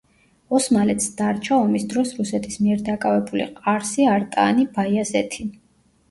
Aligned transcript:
ოსმალეთს 0.59 1.09
დარჩა 1.17 1.57
ომის 1.65 1.83
დროს 1.91 2.13
რუსეთის 2.21 2.55
მიერ 2.61 2.81
დაკავებული 2.87 3.45
ყარსი, 3.59 4.07
არტაანი, 4.15 4.65
ბაიაზეთი. 4.79 5.47